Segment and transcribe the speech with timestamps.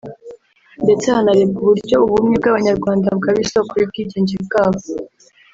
[0.83, 4.79] ndetse hanarebwa uburyo ubumwe bw’Abanyarwanda bwaba isoko y’ubwigenge bwabo